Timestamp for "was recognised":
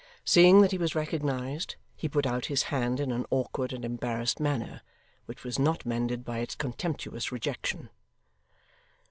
0.79-1.75